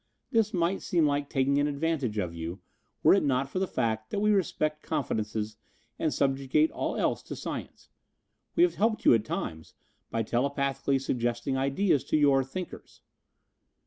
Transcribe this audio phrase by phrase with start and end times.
[0.31, 2.59] This might seem like taking an advantage of you,
[3.03, 5.57] were it not for the fact that we respect confidences,
[5.99, 7.87] and subjugate all else to science.
[8.55, 9.75] We have helped you at times,
[10.09, 13.01] by telepathically suggesting ideas to your thinkers.